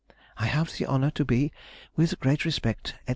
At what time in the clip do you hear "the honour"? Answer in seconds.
0.79-1.11